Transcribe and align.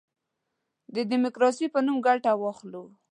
د 0.95 0.95
ډیموکراسی 1.11 1.65
په 1.73 1.79
نوم 1.85 1.97
ګټه 2.07 2.31
واخلو. 2.41 2.83